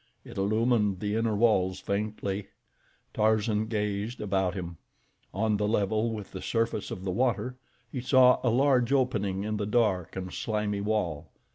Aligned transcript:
It 0.25 0.35
illumined 0.35 0.99
the 0.99 1.13
inner 1.13 1.35
walls 1.35 1.79
faintly. 1.79 2.47
Tarzan 3.13 3.67
gazed 3.67 4.19
about 4.19 4.55
him. 4.55 4.77
On 5.31 5.57
the 5.57 5.67
level 5.67 6.11
with 6.11 6.31
the 6.31 6.41
surface 6.41 6.89
of 6.89 7.03
the 7.03 7.11
water 7.11 7.59
he 7.91 8.01
saw 8.01 8.39
a 8.41 8.49
large 8.49 8.91
opening 8.91 9.43
in 9.43 9.57
the 9.57 9.67
dark 9.67 10.15
and 10.15 10.33
slimy 10.33 10.81
wall. 10.81 11.29